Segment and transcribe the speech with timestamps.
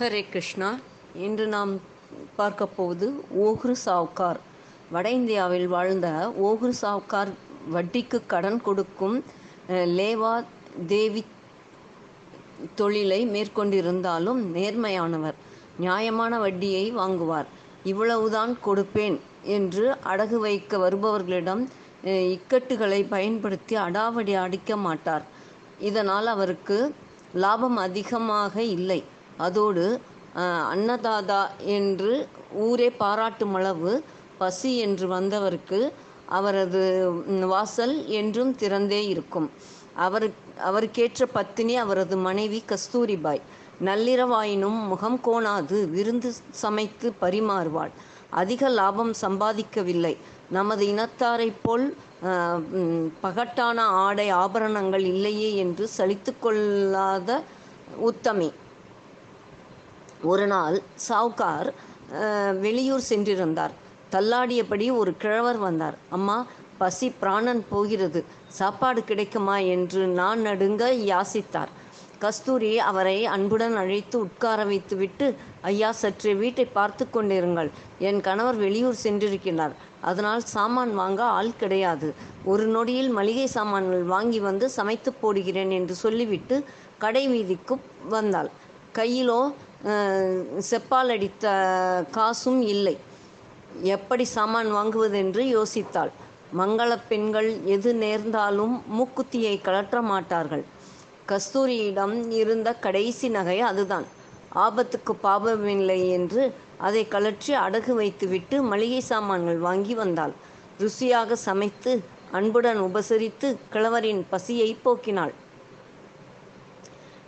[0.00, 0.66] ஹரே கிருஷ்ணா.
[1.26, 1.70] இன்று நாம்
[2.36, 3.06] பார்க்க போவது
[3.44, 4.38] ஓஹ்ரு சாவ்கார்.
[4.94, 6.08] வட இந்தியாவில் வாழ்ந்த
[6.48, 7.30] ஓஹ்ரு சாவ்கார்
[7.74, 9.16] வட்டிக்கு கடன் கொடுக்கும்
[9.96, 10.34] லேவா
[10.92, 11.22] தேவி
[12.80, 15.36] தொழிலை மேற்கொண்டிருந்தாலும் நேர்மையானவர்.
[15.82, 17.50] நியாயமான வட்டியை வாங்குவார்.
[17.92, 19.18] இவ்வளவுதான் கொடுப்பேன்
[19.58, 19.84] என்று
[20.14, 21.66] அடகு வைக்க வருபவர்களிடம்
[22.36, 25.26] இக்கட்டுகளை பயன்படுத்தி அடாவடி அடிக்க மாட்டார்.
[25.90, 26.80] இதனால் அவருக்கு
[27.44, 29.02] லாபம் அதிகமாக இல்லை.
[29.46, 29.84] அதோடு
[30.72, 31.42] அன்னதாதா
[31.76, 32.12] என்று
[32.66, 33.92] ஊரே பாராட்டும் அளவு
[34.40, 35.80] பசி என்று வந்தவருக்கு
[36.38, 36.82] அவரது
[37.52, 39.48] வாசல் என்றும் திறந்தே இருக்கும்.
[40.06, 40.26] அவர்
[40.68, 43.42] அவருக்கேற்ற பத்தினி அவரது மனைவி கஸ்தூரிபாய்.
[43.88, 46.30] நள்ளிரவாயினும் முகம் கோணாது விருந்து
[46.62, 47.92] சமைத்து பரிமாறுவாள்.
[48.40, 50.14] அதிக லாபம் சம்பாதிக்கவில்லை.
[50.56, 51.86] நமது இனத்தாரைப் போல்
[53.24, 57.30] பகட்டான ஆடை ஆபரணங்கள் இல்லையே என்று சலித்து கொள்ளாத
[58.10, 58.48] உத்தமி.
[60.22, 61.68] ஒரு நாள் சாவ்கார்
[62.60, 63.74] வெளியூர் சென்றிருந்தார்.
[64.12, 65.96] தள்ளாடியபடி ஒரு கிழவர் வந்தார்.
[66.10, 66.46] அம்மா
[66.78, 68.24] பசி பிராணன் போகிறது.
[68.48, 69.58] சாப்பாடு கிடைக்குமா?
[69.58, 71.72] என்று நான் நடுங்க யாசித்தார்.
[72.18, 77.70] கஸ்தூரி அவரை அன்புடன் அழைத்து உட்கார வைத்துவிட்டு ஐயா சற்று வீட்டை பார்த்து கொண்டிருங்கள்.
[77.98, 79.74] என் கணவர் வெளியூர் சென்றிருக்கிறார்.
[80.00, 82.14] அதனால் சாமான் வாங்க ஆள் கிடையாது.
[82.44, 86.64] ஒரு நொடியில் மளிகை சாமான்கள் வாங்கி வந்து சமைத்து போடுகிறேன் என்று சொல்லிவிட்டு
[86.98, 87.76] கடை வீதிக்கு
[88.08, 88.50] வந்தாள்.
[88.94, 89.52] கையிலோ
[90.68, 91.46] செப்பால் அடித்த
[92.10, 92.96] காசும் இல்லை.
[93.94, 96.10] எப்படி சாமான் வாங்குவதென்று யோசித்தாள்.
[96.60, 100.64] மங்கள பெண்கள் எது நேர்ந்தாலும் மூக்குத்தியை கழற்ற மாட்டார்கள்.
[101.30, 104.06] கஸ்தூரியிடம் இருந்த கடைசி நகை அதுதான்.
[104.66, 106.42] ஆபத்துக்கு பாபமில்லை என்று
[106.86, 110.34] அதை கழற்றி அடகு வைத்துவிட்டு மளிகை சாமான்கள் வாங்கி வந்தாள்.
[110.80, 111.92] ருசியாக சமைத்து
[112.32, 115.34] அன்புடன் உபசரித்து கிழவரின் பசியை போக்கினாள்.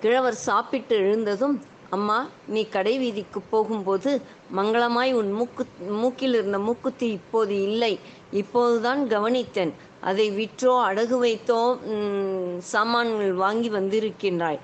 [0.00, 1.56] கிழவர் சாப்பிட்டு எழுந்ததும்
[1.96, 2.18] அம்மா
[2.54, 4.10] நீ கடை வீதிக்கு போகும்போது
[4.58, 5.64] மங்களமாய் உன் மூக்கு
[6.02, 7.94] மூக்கில் இருந்த மூக்குத்தி இப்போது இல்லை.
[8.40, 9.72] இப்போதுதான் கவனித்தேன்.
[10.10, 11.58] அதை விற்றோ அடகு வைத்தோ
[12.72, 14.60] சாமான்கள் வாங்கி வந்திருக்கின்றாய்.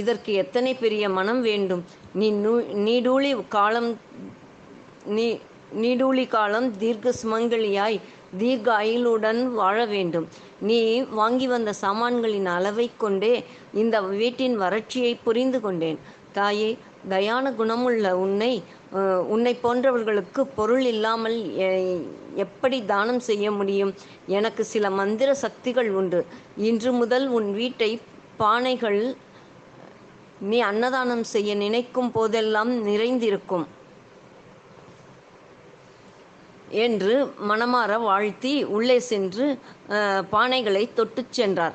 [0.00, 1.84] இதற்கு எத்தனை பெரிய மனம் வேண்டும்?
[2.20, 2.52] நீ நூ
[2.86, 3.90] நீடூழி காலம்
[5.16, 5.26] நீ
[5.82, 7.98] நீடூழி காலம் தீர்க்க சுமங்கலியாய்
[8.40, 10.26] தீர்க்க ஆயுளுடன் வாழ வேண்டும்.
[10.68, 10.78] நீ
[11.20, 13.32] வாங்கி வந்த சாமான்களின் அளவை கொண்டே
[13.82, 15.98] இந்த வீட்டின் வறட்சியை புரிந்து கொண்டேன்.
[16.32, 16.78] தாயே
[17.08, 18.62] தயான குணமுள்ள உன்னை
[19.28, 22.02] உன்னை போன்றவர்களுக்கு பொருள் இல்லாமல் எ-
[22.34, 23.94] எப்படி தானம் செய்ய முடியும்?
[24.26, 26.26] எனக்கு சில மந்திர சக்திகள் உண்டு.
[26.56, 28.00] இன்று முதல் உன் வீட்டை
[28.38, 29.16] பானைகள்
[30.40, 33.66] நீ அன்னதானம் செய்ய நினைக்கும் போதெல்லாம் நிறைந்திருக்கும்.
[36.68, 39.58] என்று மனமாற வாழ்த்தி உள்ளே சென்று
[40.32, 41.74] பானைகளை தொட்டுச் சென்றார்.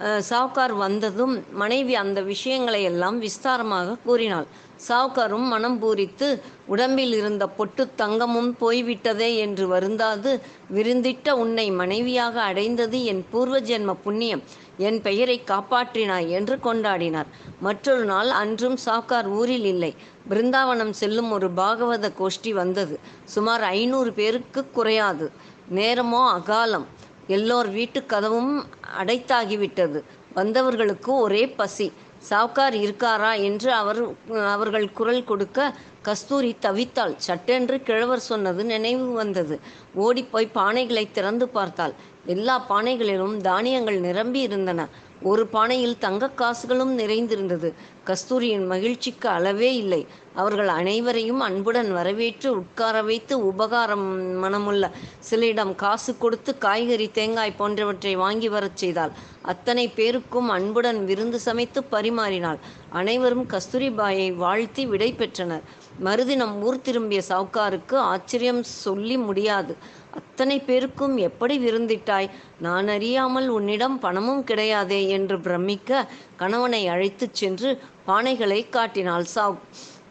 [0.00, 4.46] சாவுக்கார் சாவ்கார் வந்ததும் மனைவி அந்த விஷயங்களை எல்லாம் விஸ்தாரமாக கூறினாள்.
[4.88, 10.40] சாவ்காரும் மனம் பூரித்து உடம்பில் இருந்த பொட்டு தங்கமும் போய்விட்டதே என்று வருந்தாது.
[10.74, 14.42] விருந்திட்ட உன்னை மனைவியாக அடைந்தது என் பூர்வ ஜென்ம புண்ணியம்.
[14.78, 17.26] என் பெயரை காப்பாற்றினாய் என்று கொண்டாடினார்.
[17.60, 19.94] மற்றொரு நாள் அன்றும் சாவ்கார் ஊரில் இல்லை.
[20.28, 23.00] பிருந்தாவனம் செல்லும் ஒரு பாகவத கோஷ்டி வந்தது.
[23.24, 25.32] சுமார் ஐநூறு பேருக்கு குறையாது.
[25.74, 26.86] நேரமோ அகாலம்.
[27.26, 28.64] எல்லோர் வீட்டு கதவும்
[29.00, 30.00] அடைத்தாகிவிட்டது.
[30.34, 31.92] வந்தவர்களுக்கு ஒரே பசி.
[32.30, 34.00] சாவுக்கார் இருக்காரா என்று அவர்
[34.46, 37.14] அவர்கள் குரல் கொடுக்க கஸ்தூரி தவித்தாள்.
[37.16, 39.60] சட்டென்று கிழவர் சொன்னது நினைவு வந்தது.
[39.94, 41.94] ஓடிப்போய் பானைகளை திறந்து பார்த்தாள்.
[42.26, 44.88] எல்லா பானைகளிலும் தானியங்கள் நிரம்பி இருந்தன
[45.24, 47.68] ஒரு பானையில் தங்க காசுகளும் நிறைந்திருந்தது.
[48.06, 50.06] கஸ்தூரியின் மகிழ்ச்சிக்கு அளவே இல்லை.
[50.34, 54.04] அவர்கள் அனைவரையும் அன்புடன் வரவேற்று உட்கார வைத்து உபகாரம்
[54.42, 54.90] மனமுள்ள
[55.30, 59.12] சிலரிடம் காசு கொடுத்து காய்கறி தேங்காய் போன்றவற்றை வாங்கி வரச் செய்தாள்.
[59.42, 62.60] அத்தனை பேருக்கும் அன்புடன் விருந்து சமைத்து பரிமாறினாள்.
[62.90, 65.64] அனைவரும் கஸ்தூரிபாயை வாழ்த்தி விடை பெற்றனர்.
[66.00, 70.02] மறுதினம் ஊர் திரும்பிய சவுக்காருக்கு ஆச்சரியம் சொல்லி முடியாது.
[70.14, 72.28] அத்தனை பேருக்கும் எப்படி விருந்திட்டாய்?
[72.58, 75.90] நான் அறியாமல் உன்னிடம் பணமும் கிடையாதே என்று பிரமிக்க
[76.36, 77.70] கணவனை அழைத்துச் சென்று
[78.06, 79.26] பானைகளை காட்டினாள்.
[79.34, 79.58] சாவ்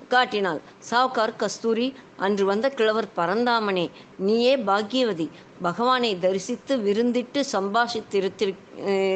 [0.08, 0.62] காட்டினாள்.
[0.92, 1.88] சாவ்கார் கஸ்தூரி
[2.26, 3.86] அன்று வந்த கிழவர் பரந்தாமனே
[4.26, 5.28] நீயே பாக்கியவதி.
[5.66, 8.54] பகவானை தரிசித்து விருந்திட்டு சம்பாஷித்திருத்திரு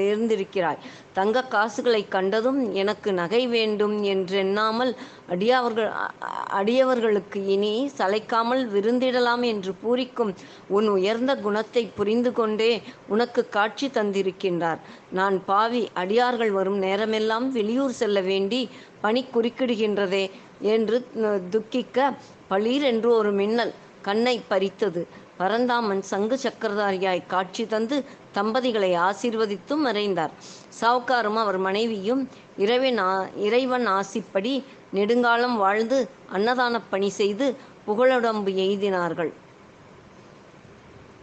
[0.10, 0.82] இருந்திருக்கிறாய்.
[1.18, 4.92] தங்க காசுகளை கண்டதும் எனக்கு நகை வேண்டும் என்றெண்ணாமல்
[5.34, 5.90] அடியவர்கள்
[6.60, 10.34] அடியவர்களுக்கு இனி சளைக்காமல் விருந்திடலாம் என்று பூரிக்கும்
[10.78, 12.72] உன் உயர்ந்த குணத்தை புரிந்து கொண்டே
[13.16, 14.82] உனக்கு காட்சி தந்திருக்கின்றார்.
[15.20, 18.62] நான் பாவி அடியார்கள் வரும் நேரமெல்லாம் வெளியூர் செல்ல வேண்டி
[19.02, 20.26] பணி குறுக்கிடுகின்றதே.
[20.62, 21.08] என்று
[21.50, 22.14] துக்கிக்க
[22.48, 25.08] பளீர் என்று ஒரு மின்னல் கண்ணை பறித்தது.
[25.38, 30.32] பரந்தாமன் சங்கு சக்கரதாரியாய் காட்சி தந்து தம்பதிகளை ஆசீர்வதித்தும் மறைந்தார்.
[30.82, 37.56] சாவுக்காரும் அவர் மனைவியும் இறைவன் ஆ- இறைவன் ஆசிப்படி நெடுங்காலம் வாழ்ந்து அன்னதானப் பணி செய்து
[37.88, 39.34] புகழுடம்பு எய்தினார்கள்.